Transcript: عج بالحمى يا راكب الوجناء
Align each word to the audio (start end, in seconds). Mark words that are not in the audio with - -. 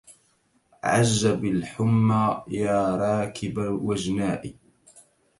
عج 0.83 1.27
بالحمى 1.27 2.43
يا 2.47 2.95
راكب 2.95 3.59
الوجناء 3.59 4.55